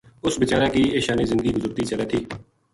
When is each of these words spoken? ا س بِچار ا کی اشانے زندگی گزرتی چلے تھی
ا 0.27 0.27
س 0.31 0.35
بِچار 0.41 0.63
ا 0.65 0.67
کی 0.73 0.83
اشانے 0.97 1.23
زندگی 1.31 1.51
گزرتی 1.57 1.83
چلے 1.91 2.05
تھی 2.11 2.19